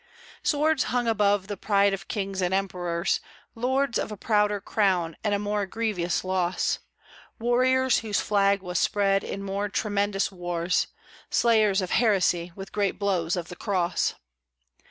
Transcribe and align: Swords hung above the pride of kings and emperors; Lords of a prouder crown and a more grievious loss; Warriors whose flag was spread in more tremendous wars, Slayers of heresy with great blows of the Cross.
Swords 0.41 0.85
hung 0.85 1.07
above 1.07 1.45
the 1.45 1.55
pride 1.55 1.93
of 1.93 2.07
kings 2.07 2.41
and 2.41 2.55
emperors; 2.55 3.19
Lords 3.53 3.99
of 3.99 4.11
a 4.11 4.17
prouder 4.17 4.59
crown 4.59 5.15
and 5.23 5.35
a 5.35 5.37
more 5.37 5.67
grievious 5.67 6.23
loss; 6.23 6.79
Warriors 7.37 7.99
whose 7.99 8.19
flag 8.19 8.63
was 8.63 8.79
spread 8.79 9.23
in 9.23 9.43
more 9.43 9.69
tremendous 9.69 10.31
wars, 10.31 10.87
Slayers 11.29 11.81
of 11.83 11.91
heresy 11.91 12.51
with 12.55 12.71
great 12.71 12.97
blows 12.97 13.35
of 13.35 13.49
the 13.49 13.55
Cross. 13.55 14.15